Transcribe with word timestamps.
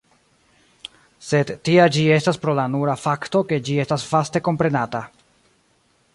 Sed 1.25 1.51
tia 1.69 1.85
ĝi 1.97 2.05
estas 2.15 2.41
pro 2.47 2.57
la 2.61 2.65
nura 2.77 2.97
fakto 3.03 3.43
ke 3.53 3.61
ĝi 3.69 3.77
estas 3.85 4.09
vaste 4.17 4.43
komprenata. 4.49 5.05